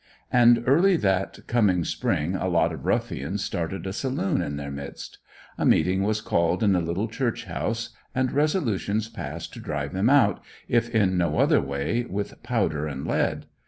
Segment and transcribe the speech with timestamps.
[0.31, 5.19] And early that coming spring a lot of ruffians started a saloon in their midst.
[5.59, 10.09] A meeting was called in the little church house and resolutions passed to drive them
[10.09, 13.45] out, if in no other way, with powder and lead.